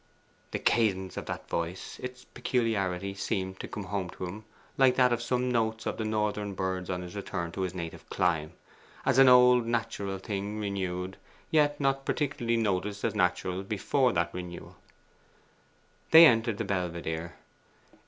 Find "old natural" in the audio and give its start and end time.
9.29-10.17